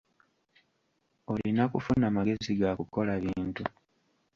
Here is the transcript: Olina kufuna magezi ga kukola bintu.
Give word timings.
Olina 1.31 1.63
kufuna 1.73 2.05
magezi 2.15 2.51
ga 2.59 2.71
kukola 2.79 3.11
bintu. 3.23 3.63